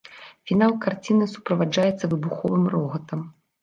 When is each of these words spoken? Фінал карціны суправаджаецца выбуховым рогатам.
Фінал 0.51 0.73
карціны 0.85 1.29
суправаджаецца 1.35 2.05
выбуховым 2.17 2.69
рогатам. 2.77 3.19